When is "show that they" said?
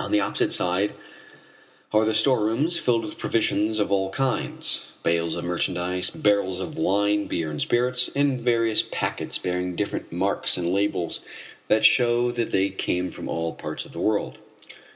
11.84-12.68